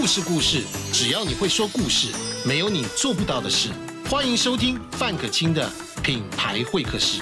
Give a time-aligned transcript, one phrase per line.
[0.00, 0.62] 故事故事，
[0.94, 2.10] 只要你会说故事，
[2.42, 3.68] 没有你做不到的事。
[4.08, 5.70] 欢迎收听范可清的
[6.02, 7.20] 品牌会客室。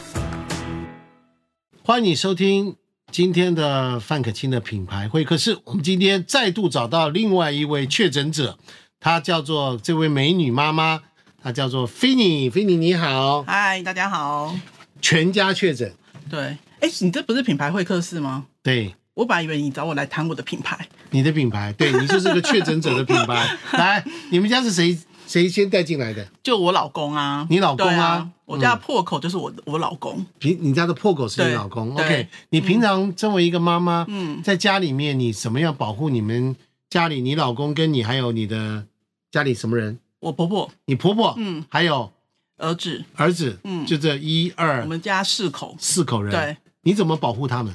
[1.82, 2.76] 欢迎你收听
[3.10, 5.58] 今天的范可清的品牌会客室。
[5.64, 8.56] 我们今天再度找到另外一位确诊者，
[9.00, 11.00] 她叫做这位美女妈妈，
[11.42, 12.48] 她叫做菲尼。
[12.48, 14.56] 菲尼你好，嗨，大家好。
[15.02, 15.92] 全家确诊，
[16.30, 18.46] 对，哎，你这不是品牌会客室吗？
[18.62, 20.78] 对，我本来以为你找我来谈我的品牌。
[21.10, 23.58] 你的品牌，对你就是个确诊者的品牌。
[23.76, 24.96] 来，你们家是谁
[25.26, 26.24] 谁先带进来的？
[26.40, 30.24] 就我老公啊，你老公对啊我家破口就是我我老公。
[30.38, 32.28] 平你家的破口是你老公，OK？
[32.50, 36.54] 你平常身为一个妈妈，嗯，在家里面你怎么样保护你们
[36.88, 38.86] 家里你老公跟你还有你的
[39.32, 39.98] 家里什么人？
[40.20, 42.12] 我婆婆、你婆婆，嗯，还有
[42.58, 45.76] 儿子，儿子，嗯就这一二我们家四口。
[45.80, 47.74] 四口人，对，你怎么保护他们？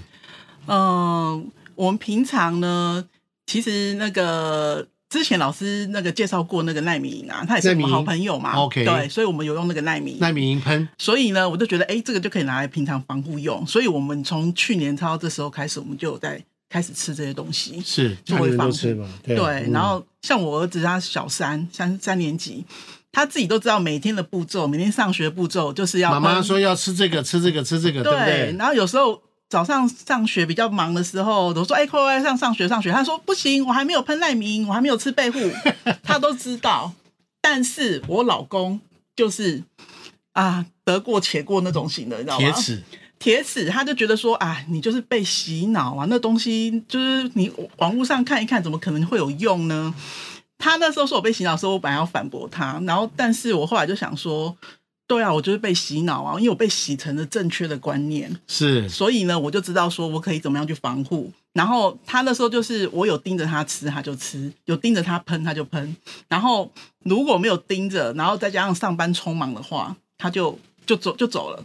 [0.68, 3.06] 嗯、我们平常呢，
[3.46, 8.54] 其实那个之前老师那个介绍过那个赖米银啊，他也是我们好朋友嘛。
[8.54, 10.18] OK 对，所以我们有用那个奈米。
[10.20, 13.66] 赖米银喷，所以呢，我就觉得，哎，这个就可以拿来平常防护用。
[13.68, 17.80] 所以我们从去年超这时候开始，我们就有在开始吃这些东西。
[17.86, 19.08] 是家里人作为防嘛？
[19.24, 22.66] 对，然后像我儿子他小三三三年级，
[23.12, 28.56] 他自己都知道每天的步骤，每天上学的步骤就是要妈妈说要吃这个，吃这个，吃这个，对不对？
[28.58, 29.22] 然后有时候
[29.54, 35.40] 早上上学比较忙的时候，我说：“哎，快快上上学上学。”他说：“不行，我还没有喷赖明，我还没有吃备护。
[36.02, 36.92] ”他都知道，
[37.40, 38.82] 但是我老公
[39.16, 39.62] 就是
[40.32, 42.52] 啊，得过且过那种型的，你知道吗？
[42.52, 42.84] 铁齿，
[43.20, 49.94] 铁齿，他就觉得说啊，你就是被洗脑啊，那东西就是你网络上看一看，怎么可能会有用呢？
[50.58, 54.58] 他那时候说我被洗脑的时候，我本来要反驳他，然后但是我后来就想说，
[55.06, 61.32] 对啊，我就是被洗脑啊，因为我被洗成了正确的观念，是所以呢，我就知道说我可以怎么样去防护。
[61.54, 65.96] 然后他那时候就是我有盯着他吃，他就吃；有盯着他喷，他就喷。
[66.28, 66.72] 然后
[67.04, 71.64] 如果没有盯着，然后再加上上班匆忙的话，他就就走就走了。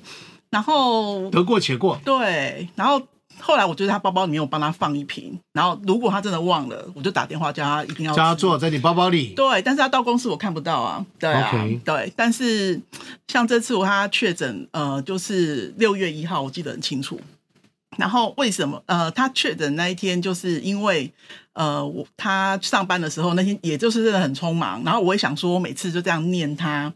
[0.51, 3.01] 然后得过且过，对，然后
[3.41, 11.53] 后来我觉得他包包里面有帮他放一瓶，然后如果他真的忘了，我就打电话叫他一定要叫他吃做在你包包里，对，但是他到公司我看不到啊，对啊
[11.85, 12.13] 对。
[12.17, 12.81] 但是
[13.29, 17.21] 像这次我他确诊，呃，就是六月一号，我记得很清楚。
[17.97, 18.81] 然后为什么？
[18.87, 21.11] 呃，他确诊那一天，就是因为
[21.55, 24.81] 呃，我他上班的时候那天，也就是真的很匆忙。
[24.85, 26.93] 然后我也想说，我每次就这样念他，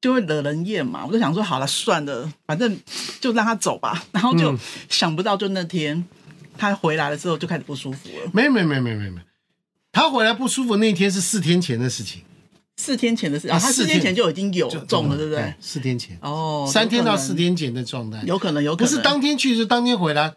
[0.00, 1.04] 就会惹人厌嘛。
[1.06, 2.78] 我就想说，好了，算了，反正
[3.20, 4.04] 就让他走吧。
[4.12, 6.04] 然后就嗯想不到，就那天
[6.56, 8.30] 他回来了之后，就开始不舒服了。
[8.32, 9.20] 没没没没没没，
[9.92, 12.22] 他回来不舒服那一天是四天前的事情，
[12.76, 15.54] 四天前的事啊啊，他四天前就已经有就中了，对不对？
[15.60, 20.34] 四天前，哦，三天到四，天前的状态，有可能，有可能不是当天去是当天回来。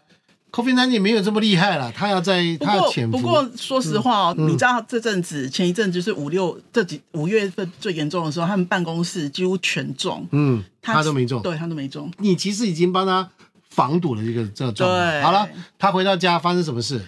[0.62, 3.18] 1 9没有这么厉害了，他要在他要潜伏。
[3.18, 11.42] 不过说实话哦，嗯你知道这阵子前一阵就是五六这几五月份最严重的时候，他们办公室几乎全中，嗯，他都没中。
[11.42, 12.10] 对他都没中。
[12.18, 13.28] 你其实已经帮他
[13.70, 15.12] 防堵了一个这个状态。
[15.12, 15.48] 对好了，
[15.78, 17.00] 他回到家发生什么事？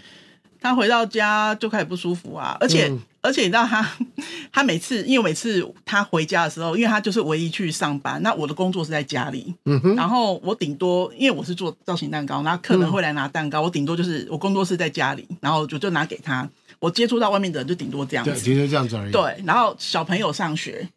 [0.60, 3.86] 他回到家就开始不舒服啊，而且、嗯而且你知道他
[4.52, 16.48] 他每次因为每次他回家的时候，因为他就是唯一去上班，那我的工作是在家里，嗯哼，然后我顶多因为我是做造型蛋糕，那客人会来拿蛋糕，我顶多就是我工作室在家里，然后我就拿给他，
[16.78, 18.40] 我接触到外面的人就顶多这样对，子。
[18.40, 20.88] 其实就这样子而已。，对，然后小朋友上学，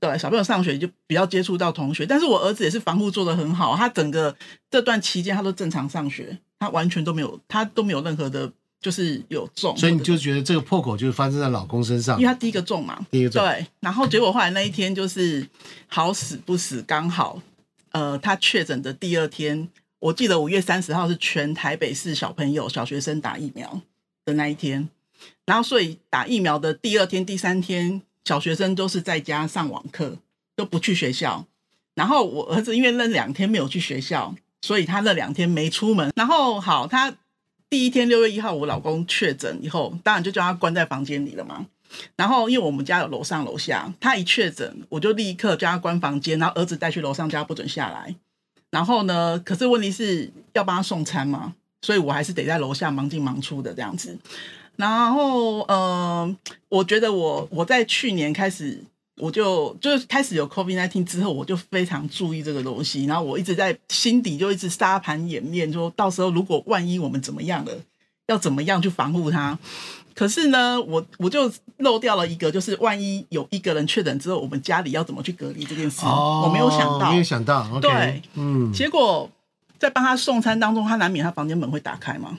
[0.00, 4.34] 对，小朋友上学就比较接触到同学，但是我儿子也是防护做的很好，他整个
[4.70, 8.50] 这段期间他都正常上学，他完全都没有，他都没有任何的，
[8.84, 12.30] 就是有中，所以你就觉得这个破口就是发生在老公身上因为。
[12.30, 15.48] 他第一个中嘛，第一个中对，然后结果后来那一天就是
[15.86, 17.40] 好死不死，刚好
[17.92, 19.66] 呃他确诊的第二天，
[20.00, 23.80] 我记得五月三十号是全台北市小朋友小学生打疫苗
[24.26, 24.86] 的那一天，
[25.46, 30.18] 然后所以打疫苗的第二天、第三天，小学生都是在家上网课，
[30.54, 31.46] 都不去学校。
[31.94, 36.12] 然后我儿子因为那两天没有去学校，所以他那两天没出门。
[36.14, 37.14] 然后好，他
[37.70, 41.66] 第一天六月一号，我老公确诊以后，当然就叫他关在房间里了嘛。
[42.16, 48.14] 然后因为我们家有楼上楼下，他一确诊，我就立刻叫他关房间，然后儿子带去楼上，叫他不准下来。
[48.70, 54.18] 然后呢，可是问题是要帮他送餐嘛，所以我还是得在楼下忙进忙出的这样子。
[54.76, 56.36] 然后，呃，
[56.68, 58.82] 我觉得我我在去年开始，
[59.16, 67.72] 我就就是开始有 COVID 1 9之后，我就非常注意这个东西，然后我一直在心底就一直沙盘演练，说到时候如果万一我们怎么样了，
[68.26, 69.58] 要怎么样去防护它。
[70.14, 77.22] 可是呢，我我就漏掉了一个，就是万一有一个人确诊之后，我们家里要怎么去隔离这件事，我没有想到没有。
[77.22, 77.80] 想到。
[77.80, 79.28] 对，嗯，结果
[79.78, 82.38] 在帮他送餐当中，他难免他房间门会打开嘛。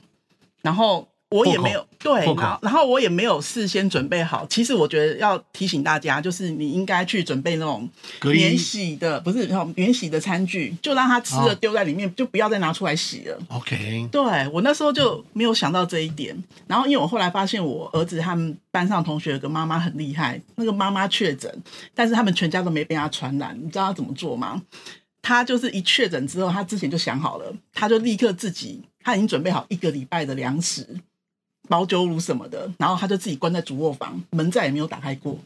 [0.61, 1.05] 然后
[1.39, 4.45] 我也没有对，然后然后我也没有事先准备好。
[4.47, 7.89] 其实我觉得要提醒大家，就是你应该去准备那种
[8.23, 13.37] 免洗的，不是免洗的餐具，就让他吃了哦丢在里面，就不要再拿出来洗了。
[13.49, 14.21] OK，对
[14.53, 16.35] 我那时候就没有想到这一点，
[16.67, 21.51] 然后因为我后来发现我儿子他们班上同学有个妈妈很厉害，那个妈妈确诊，
[21.93, 24.61] 但是他们全家都没被他传染，你知道他怎么做吗？
[25.21, 30.87] 他就是一确诊之后，他之前就想好了，他就立刻自己他已经准备好一个礼拜的粮食、
[31.67, 35.39] 保酒乳什么的，然后他就自己关在主卧房，门再也没有打开过，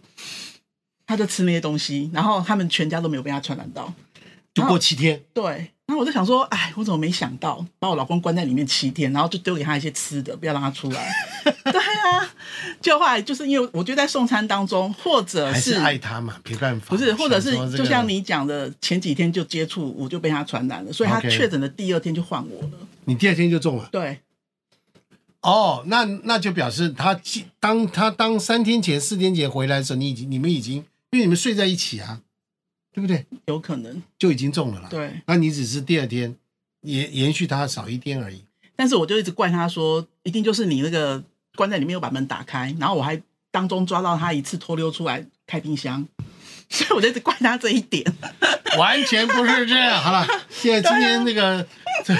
[1.05, 3.93] 他就吃那些东西，然后他们全家都没有被他传染到。
[4.51, 5.43] 就过七天，对，
[5.85, 11.13] 然后我就想说，哎，我怎么没想到把我老公关在里面七天，然后就丢给他一些吃的，不要让他出来。
[11.71, 12.33] 对啊，
[12.81, 16.87] 就后来就是因为我觉得在送餐当中，或者是是爱他嘛，没办法。
[16.89, 22.69] 不是，或者是这个就像你讲的，前几天就接触，我就被他传染了，所以他确诊的第二天就换我了。
[23.05, 23.87] 你第二天就中了。
[23.91, 24.19] 对
[25.41, 30.75] 哦，那那就表示他记当他当三天前、四天前回来的时候，你已经你们已经
[31.11, 32.21] 因为你们睡在一起啊，
[32.91, 33.25] 对不对？
[33.45, 35.21] 有可能，就已经中了啦。，对。
[35.27, 36.35] 那你只是第二天
[36.81, 38.43] 延延续他少一天而已。
[38.75, 41.23] 但是我就一直怪他说，一定就是你那个
[41.55, 43.21] 关在里面又把门打开，然后我还
[43.51, 46.05] 当中抓到他一次偷溜出来开冰箱，
[46.69, 48.05] 所以我就一直怪他这一点。
[48.77, 49.99] 完全不是这样。
[50.01, 51.65] 好了，现在今天那个
[52.05, 52.17] 真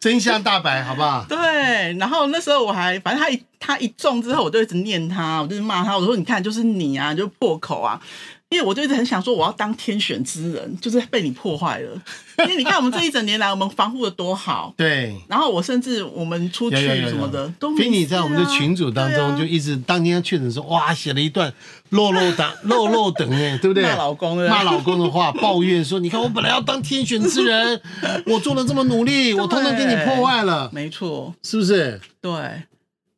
[0.00, 1.24] 真相大白，好不好？
[1.28, 8.00] 对，然后那时候我还，反正他一他一中之后，我就一直念他，我就是骂他，我说你看就是你啊，就破口啊，
[8.50, 12.02] 因为我就一直很想说我要当天选之人，就是被你破坏了，
[12.38, 15.14] 因为你看我们这一整年来我们防护的多好，对。
[15.28, 21.52] 然后我甚至我们出去什么的都没事啊、菲尼在我们的群组当中就一直当天确诊说，哇，写了一段
[21.90, 23.82] 漏漏等漏漏等哎，对不对？
[23.84, 27.78] 骂老公对骂老公的话，抱怨说，你看我本来要当天选之人，
[28.24, 32.00] 我做了这么努力，我通通给你破坏了，没错，是不是？
[32.22, 32.32] 对，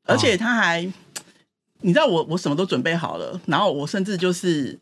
[0.07, 0.83] 而且他还，
[1.83, 4.77] 你知道我我什么都准备好了，然后我甚至就是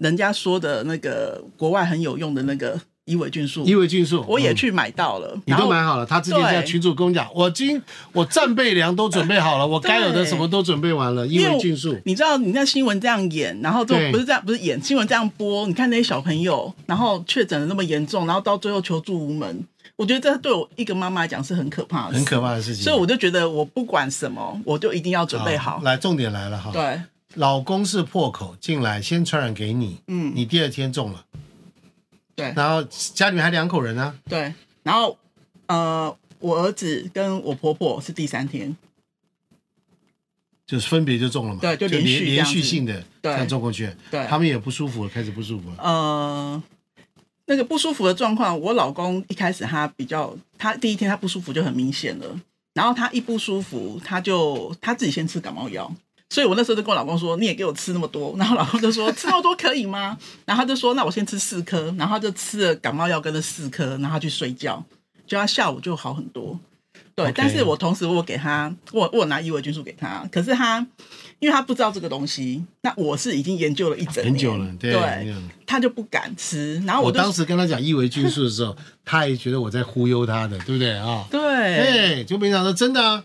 [0.00, 7.80] 人家说的那个国外很有用的那个伊维菌素，伊维菌素，嗯我也去买到了，你都买好了，他之前在群主跟我讲，我今
[8.12, 11.96] 我战备粮都准备好了， 我该有的什么都准备完了，因因为我为菌素。
[12.04, 19.64] 你知道你那新闻这样演，然后就不是这样，不是演新闻这样播，你看那些小朋友，然后确诊的那么严重，然后到最后求助无门，
[19.96, 22.38] 我觉得这对我一个妈妈来讲是很可怕的，很可。
[22.38, 25.80] 怕的事情，所以我就觉得我不管什么，我就一定要准备好。
[25.82, 26.70] 来，重点来了哈。
[26.72, 27.00] 对，
[27.38, 30.32] 老公是破口进来，先传染给你，嗯。
[30.34, 31.24] 你第二天中了，
[32.34, 32.52] 对。
[32.56, 32.82] 然后
[33.14, 34.52] 家里面还两口人呢、对，
[34.82, 35.16] 然后
[35.66, 38.76] 呃，我儿子跟我婆婆是第三天，
[40.66, 43.32] 就是分别就中了嘛，对就连续这连续性的对。
[43.32, 44.26] 这样中过去，对。
[44.26, 46.62] 他们也不舒服了，开始不舒服了，呃，
[47.46, 52.40] 那个不舒服的状况，我老公一开始他比较，他第一天他不舒服就很明显了，
[52.74, 55.94] 然后他一不舒服，他就他自己先吃感冒药。
[56.30, 60.16] 所以我那时候就跟我老公说，你也给我吃那么多，然后老公就说吃那么多可以吗？
[60.44, 64.84] 然后他就说那我先吃四颗，然后他就吃了感冒药跟了四颗，然后他去睡觉，
[65.26, 66.58] 就他下午就好很多。
[67.14, 70.78] 对但是我同时我给他，我我拿伊维菌素给他，可是他
[71.40, 75.34] 因为他不知道这个东西，那我是已经研究了一整年很久了，对。
[75.66, 78.74] 他就不敢吃，然后我就当时跟他讲伊维菌素的时候，
[79.04, 81.26] 他也觉得我在忽悠他的，对不对啊？
[81.30, 83.22] 对对，就没想到真的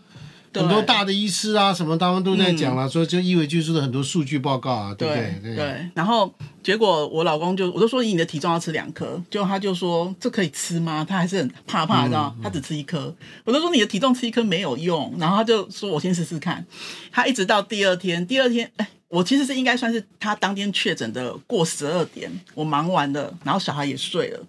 [0.54, 5.40] 很多大的医师啊什么，他们都在讲了，说就异维菌素的很多数据报告啊，对不对？
[5.42, 5.56] 对？
[5.56, 11.04] 对，然后结果我老公就我就说你的体重要吃两颗，结果他就说这可以吃吗？
[11.08, 13.14] 他还是很怕怕，嗯知道他只吃一颗，
[13.44, 16.64] 我就说你的体重吃一颗没有用，然后他就说我先试试看，
[17.10, 18.88] 他一直到第二天，第二天哎。
[19.08, 24.40] 我其实是应该算是他当天确诊的过十二点，我忙完了，然后小孩也睡了，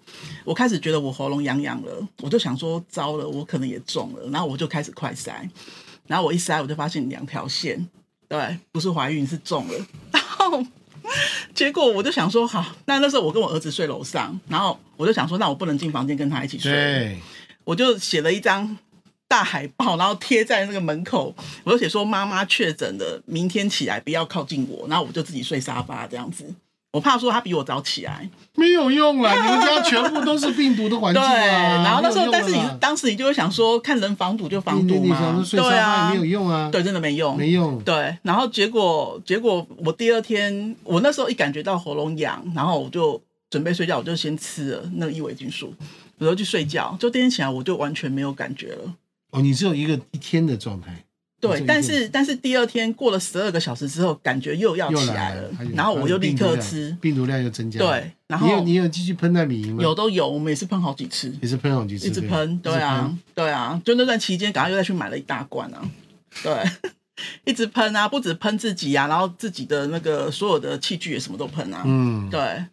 [0.44, 5.48] 我开始觉得我喉咙痒痒了，我就想说糟了，我可能也中了，然后我就开始快筛，
[6.06, 7.88] 然后我一塞我就发现两条线，
[8.28, 10.64] 对，不是怀孕是中了，然后
[11.54, 17.20] 结果我就想说好，那那时候我跟我儿子睡楼上，然后我就想说那我不能进房间跟他一起睡，
[17.64, 18.76] 我就写了一张
[19.28, 21.34] 大海报，然后贴在那个门口，
[21.64, 26.44] 我就写说妈妈确诊的，明天起来不要靠近我，然后我就自己睡沙发这样子。
[26.92, 31.28] 我怕说他比我早起来，没有用啦，你们家全部都是病毒的环境 对。
[31.28, 31.82] 啊。
[31.84, 37.78] 然后那时候，但是你当时你就会想说，看能防堵就防你堵嘛对啊没有，用啊，对，真的没用，没用。
[37.82, 45.74] 对，然后结果结果我第二天，我那时候一感觉到喉咙痒，然后我就准备睡觉，我就先吃了那个伊维菌素，
[46.18, 48.94] 我就去睡觉，就第二天起来我就完全没有感觉了。
[49.32, 51.04] 哦，你只有一个一天的状态。
[51.48, 57.78] 对，但是但是第二天过了十二个小时之后，感觉又要起来了然后我又立刻吃，病毒量又增加。
[57.78, 59.82] 对，然后你有后你有继续喷那米吗？
[59.82, 65.82] 有都有，我们也是喷好几次，也是喷好几次，一直喷，对啊，对啊，就那段期间，赶快又再去买了一大罐啊，
[66.42, 66.52] 对，
[67.44, 72.64] 一直喷啊，不止喷自己啊，然后自己的那个所有的器具也什么都喷啊，嗯，对，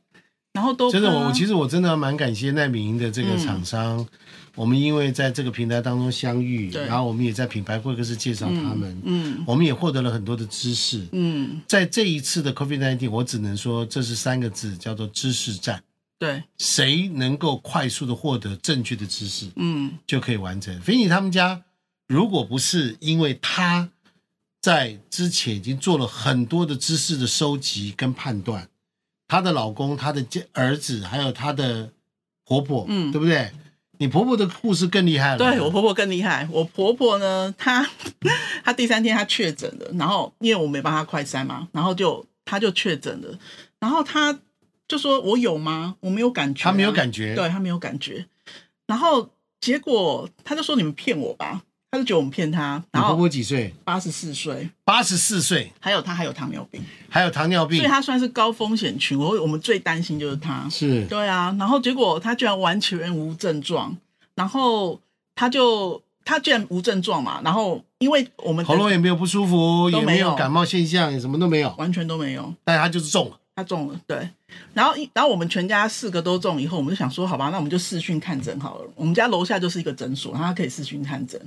[0.54, 4.08] 然后都真的，我我其实我真的蛮感谢奈米营的这个厂商，
[4.54, 9.44] 我们因为在这个平台当中相遇，然后我们也在品牌会客室介绍他们，嗯。
[9.48, 11.08] 我们也获得了很多的知识。
[11.12, 15.84] 嗯，在这一次的 COVID-19，我只能说这是三个字，叫做知识战。
[16.20, 19.92] 对，谁能够快速的获得正确的知识，嗯。
[20.06, 20.80] 就可以完成。
[20.82, 21.64] 菲尼他们家，
[22.08, 23.90] 如果不是因为他
[24.62, 28.70] 在之前已经做了很多的知识的收集跟判断，
[29.28, 31.92] 她的老公、她的儿子，还有她的
[32.46, 33.12] 婆婆，嗯。
[33.12, 33.52] 对不对？
[34.00, 37.88] 你婆婆的故事更厉害了，对我婆婆更厉害，我婆婆呢，她
[38.66, 43.38] 她第三天她确诊了，然后因为我没帮她快筛嘛，然后就她就确诊了，
[43.80, 44.38] 然后她
[44.88, 45.96] 就说我有吗？
[46.02, 48.26] 我没有感觉啊、她没有感觉对她没有感觉，
[48.88, 49.30] 然后
[49.62, 51.62] 结果她就说你们骗我吧，
[51.94, 53.72] 她就觉得我们骗她，你婆然后婆几岁？
[53.84, 60.68] 八十四岁，八十四岁，还有他还有糖尿病，还有糖尿病所以，他算是高风险群，我我们最担心就是他。
[60.72, 63.96] 是对啊，然后结果他居然完全无症状，
[64.34, 65.00] 然后
[65.36, 73.38] 他就他居然无症状嘛，然后因为我们喉咙也没有不舒服，也都没有有感冒现象，也什么都没有，完全都没有，但他就是中了。
[73.56, 74.28] 他中了，对，
[74.74, 78.90] 然后一然后我们全家四个都中以后，我们就想说，好吧，那我们就视讯看诊好了。
[78.96, 81.40] 我们家楼下就是一个诊所，然后他可以视讯看诊。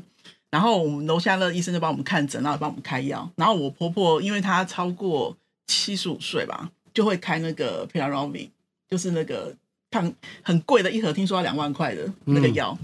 [0.56, 3.30] 然后我们楼下的医生就帮我们看诊，然后也帮我们开药。
[3.36, 5.36] 然后我婆婆因为她超过
[5.66, 8.50] 七十五岁吧，就会开那个 p i r a v i
[8.88, 9.54] 就是那个
[9.90, 10.10] 抗
[10.40, 12.74] 很贵的一盒，听说要两万块的那个药。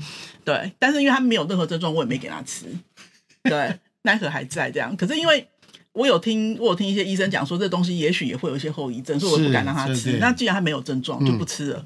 [0.45, 2.67] 对，但是因为她没有任何症状，我也没给她吃。
[3.45, 4.95] 对，那一盒还在这样。
[4.95, 5.49] 可是因为
[5.95, 10.19] 我有听，我有听一些医生讲说，这东西也许也会有一些后遗症，所以我也不敢让她吃。
[10.19, 11.83] 那既然她没有症状，嗯就不吃了。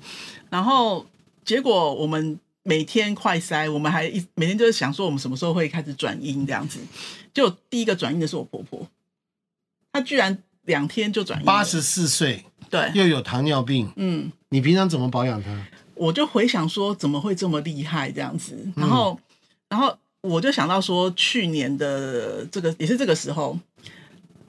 [0.51, 1.07] 然后
[1.45, 6.81] 结果我们每天快筛，我们还一每天就是想说我们什么时候会开始转阴这样子。
[7.33, 8.85] 就第一个转阴的是我婆婆，
[9.93, 11.47] 她居然两天就转阴了。
[11.47, 15.65] 八十四岁对，又有糖尿病，嗯，你平常怎么保养她？
[15.95, 19.19] 我就回想说怎么会这么厉害这样子，然后，
[19.69, 23.57] 然后我就想到说去年的这个也是这个时候，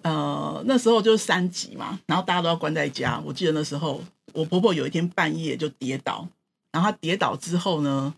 [0.01, 3.21] 呃，那时候就是三级嘛，然后大家都要关在家。
[3.23, 6.27] 我记得那时候我婆婆有一天半夜就跌倒，
[6.71, 8.13] 然后他跌倒之后呢，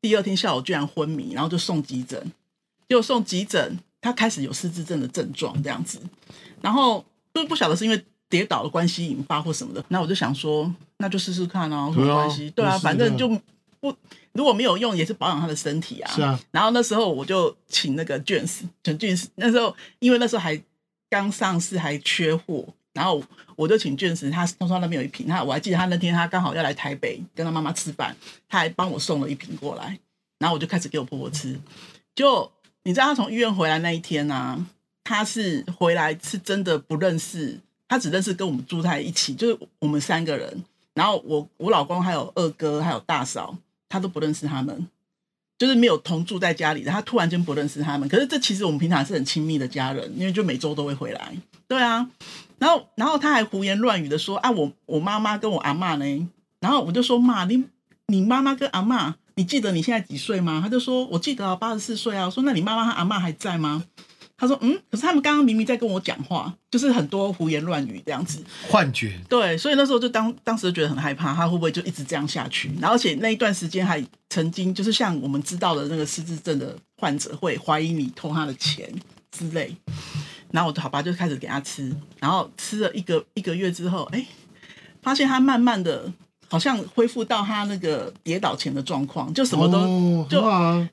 [0.00, 2.20] 第二天下午居然昏迷，然后就送急诊，
[2.88, 6.00] 结果送急诊，他开始有失智症的症状这样子，
[6.60, 12.48] 然后就不晓得是因为跌倒的关系引发或什么的，那我就想说，那就试试看啊，有什么关系？
[12.50, 13.28] 对啊，反正就
[13.78, 13.94] 不
[14.32, 16.10] 如果没有用，也是保养他的身体啊。
[16.10, 20.58] 是啊，然后那时候我就请那个 James 陈俊士，那时候因为那时候还
[21.10, 23.22] 刚上市，还缺货，然后
[23.56, 28.14] 我就请 James，他他说那边有一瓶，他我还记得他那天他刚好要来台北跟他妈妈吃饭，
[28.48, 29.98] 他还帮我送了一瓶过来，
[30.38, 31.58] 然后我就开始给我婆婆吃。
[32.14, 32.50] 就
[32.82, 34.66] 你知道他从医院回来那一天啊，
[35.02, 37.58] 他是回来是真的不认识，
[37.88, 43.56] 他只认识跟我们住在一起，就是我们三个人，然后我我老公还有二哥还有大嫂，
[43.88, 44.86] 他都不认识他们。
[45.62, 48.08] 就是没有同住在家里的，他突然间不认识他们。
[48.08, 51.32] 可是这其实我们平常是很亲密的家人，因为就每周都会回来。
[51.68, 52.04] 对啊，
[52.58, 56.28] 然后然后他还胡言乱语的说啊，我我妈妈跟我阿妈呢？
[56.58, 57.62] 然后我就说妈，你
[58.08, 60.58] 你妈妈跟阿妈，你记得你现在几岁吗？
[60.60, 62.26] 他就说我记得啊，八十四岁啊。
[62.26, 63.84] 我说那你妈妈和阿妈还在吗？
[64.42, 68.42] 他说嗯，可是他们刚刚明明在跟我讲话，就是很多胡言乱语这样子。
[68.68, 72.68] 幻觉，对，所以那时候就当当时就觉得很害怕，他会不会就一直这样下去？
[72.80, 78.92] 然后而且那一段时间还曾经就是像我们知道的那个失智症的患者会怀疑你偷他的钱
[79.30, 79.76] 之类。
[80.50, 84.26] 然后我的好吧，就开始给他吃，然后吃了一个一个月之后，哎，
[85.02, 86.12] 发现他慢慢的
[86.52, 90.38] 好像恢复到他那个跌倒前的状况，就什么都、哦、就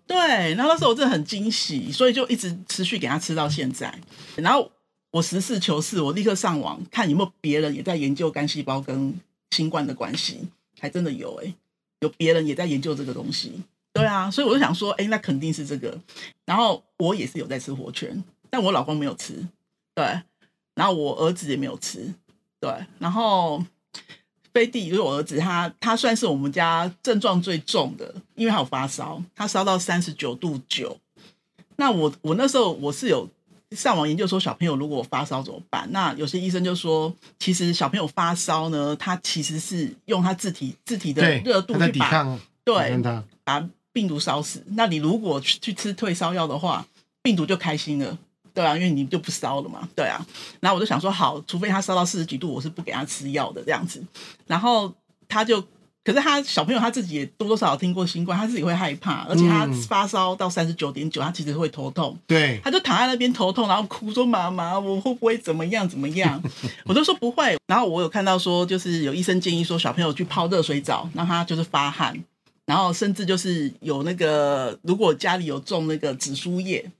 [0.07, 0.17] 对，
[0.55, 3.93] 然后那时候我真的很惊喜，所以就一直持续给他吃到现在。
[4.37, 4.71] 然后
[5.11, 9.13] 我实事求是，我立刻上网看有没有别人也在研究肝细胞跟
[9.51, 10.47] 新冠的关系，
[10.79, 11.53] 还真的有哎、
[11.99, 13.61] 有别人也在研究这个东西。
[13.91, 15.99] 对啊，所以我就想说，哎，那肯定是这个。
[16.45, 19.45] 然后我也是有在吃活圈，但我老公没有吃，
[19.93, 20.21] 对，
[20.73, 22.13] 然后我儿子也没有吃，
[22.61, 23.61] 对，然后。
[24.53, 30.97] 飞弟就是我儿子，他他算是我们家症状最重的，因为他有发烧，他烧到三十九度九。
[31.75, 33.29] 那我我那时候我是有
[33.71, 35.87] 上网研究说，小朋友如果发烧怎么办？
[35.91, 43.01] 那有些医生就说，其实小朋友发烧呢，他其实是用他自体自体的热度去把抵抗，对，
[43.43, 44.63] 把病毒烧死。
[44.69, 46.85] 那你如果去去吃退烧药的话，
[47.21, 48.17] 病毒就开心了。
[48.59, 50.19] 对啊，因为你就不烧了嘛，对啊。
[50.59, 54.03] 然后我就想说，好，除非他烧到四十几度，我是不给他吃药的这样子。
[54.47, 54.93] 然后
[55.29, 55.61] 他就，
[56.03, 62.17] 可可是他小朋友他自己也多多少少听过新冠，他自己会害怕，而且他嗯发烧到三十九点九，他其实会头痛。
[62.25, 66.41] 对，他就躺在那边头痛，然后哭说：“妈妈，我会不会怎么样怎么样？
[66.85, 67.55] ”我就说不会。
[67.67, 72.19] 然后我有看到说，就是有医生建议说，小朋友去泡热水澡，让他就是发汗，
[72.65, 76.91] 然后甚至就是有那个，如果家里有种那个紫苏叶，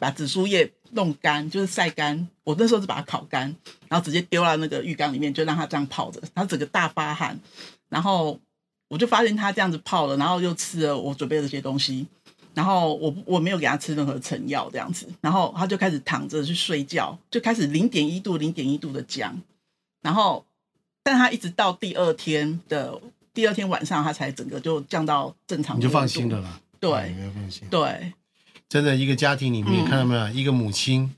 [0.00, 2.28] 把紫苏叶弄干，就是晒干。
[2.44, 3.54] 我那时候是把它烤干，
[3.88, 7.38] 然后直接丢到那个浴缸里面，就让它这样泡着，它整个大发汗。
[7.88, 8.38] 然后
[8.88, 12.06] 我就发现它这样子泡了，然后又吃了我准备的这些东西。
[12.54, 19.40] 然后我我没有给他吃任何成药这样子，然后他就开始躺着去睡觉，就开始零点一度、零点一度的降，
[20.02, 20.44] 然后
[21.04, 23.00] 但他一直到第二天的
[23.32, 26.40] 第二天晚上，他才整个就降到正常，你就放心了。
[26.40, 26.60] 啦。
[26.80, 27.68] 对哎不要放心。
[27.68, 28.12] 对，
[28.68, 31.14] 真的，一个家庭里面、嗯看到没有，一个母亲，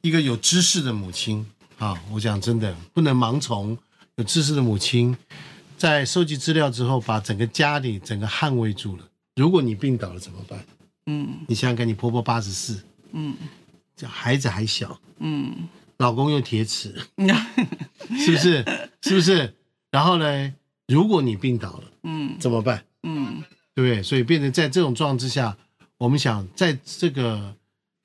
[0.00, 1.46] 一个有知识的母亲
[1.78, 3.78] 啊，我讲真的不能盲从，
[4.16, 5.16] 有知识的母亲，
[5.76, 9.08] 在收集资料之后，把整个家里整个捍卫住了。
[9.36, 10.64] 如果你病倒了怎么办？
[11.06, 13.34] 嗯你想想看，你婆婆八十四，嗯
[13.96, 16.94] 这孩子还小，嗯，老公又铁齿，
[18.18, 18.64] 是不是？
[19.02, 19.54] 是不是？
[19.90, 20.52] 然后呢，
[20.88, 22.84] 如果你病倒了嗯怎么办？
[23.04, 23.42] 嗯
[23.74, 24.02] 对不对？
[24.02, 25.56] 所以变成在这种状况之下，
[26.02, 27.54] 我们想在这个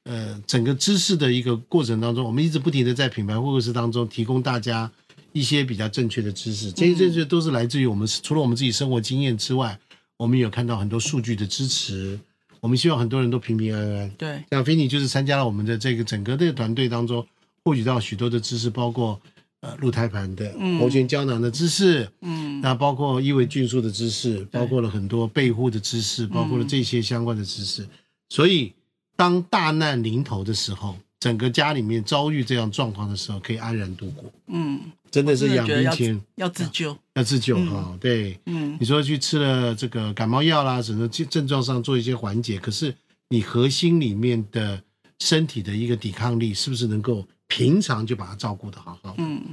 [0.03, 4.91] 呃整个知识的一个过程当中，我们一直不停的在品牌会客室当中提供大家
[5.31, 9.79] 一些比较正确的知识，这些这些都是来自于我们除了我们自己生活经验之外，
[10.15, 12.19] 我们有看到很多数据的支持，
[12.59, 14.09] 我们希望很多人都平平安安。
[14.11, 17.25] 对，像菲尼就是参加了我们的这个整个的团队当中，
[17.63, 19.19] 获取到许多的知识，包括
[19.61, 20.79] 呃鹿胎盘的嗯。
[20.79, 22.61] 活泉胶囊的知识，嗯。
[22.61, 26.67] 那包括异维菌素的知识，包括了很多备护的知识，包括了嗯。
[26.67, 27.87] 这些相关的知识。
[28.29, 28.73] 所以，
[29.15, 36.97] 当大难临头的时候，整个家里面遭遇这样状况的时候，可以安然度过，嗯，真的是养真的觉得要兵千要自救。
[37.15, 38.77] 要自救嗯哈、对，嗯。
[38.79, 42.93] 你说去吃了这个感冒药啦，什么症症状上做一些缓解，可是
[43.29, 44.83] 你核心里面的
[45.19, 49.15] 身体的一个抵抗力，是不是能够平常就把它照顾的好好的？
[49.17, 49.43] 嗯。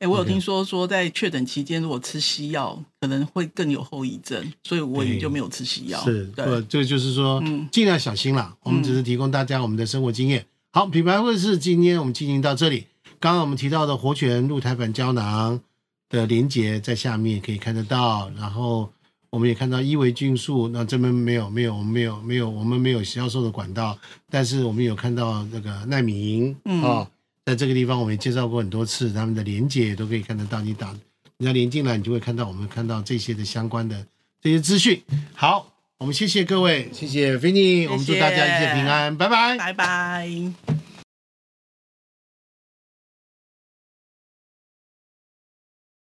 [0.00, 6.00] 哎、我有听说说，在确诊期间，如果吃西药，可能会更有后遗症，所以我也就没有吃西药。
[6.04, 8.56] 是，对，不，这就是说，嗯尽量小心啦。
[8.62, 10.46] 我们只是提供大家我们的生活经验。
[10.70, 12.86] 好，品牌会是今天我们进行到这里。
[13.18, 15.60] 刚刚我们提到的活泉鹿胎盘胶囊
[16.08, 18.92] 的连接在下面可以看得到，然后
[19.30, 23.98] 我们也看到伊维菌素，那这边没有没有我们没有没有我们没有销售的管道，
[24.30, 27.08] 但是我们有看到那个奈米银啊、嗯哦
[27.44, 30.60] 在这个地方我们也介绍过很多次，他们的连接都可以看得到。
[30.60, 30.94] 你打
[31.38, 34.06] 你要连进来，你就会看到我们看到这些的相关的
[34.42, 35.02] 这些资讯。
[35.32, 39.56] 好，我们谢谢各位，谢谢 Vinny，我们祝大家一切平安，拜拜。
[39.56, 40.97] 拜拜。